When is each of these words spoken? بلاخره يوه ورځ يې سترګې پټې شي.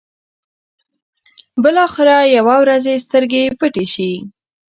بلاخره 1.63 2.17
يوه 2.37 2.55
ورځ 2.63 2.83
يې 2.91 2.95
سترګې 3.05 3.43
پټې 3.59 3.85
شي. 3.93 4.11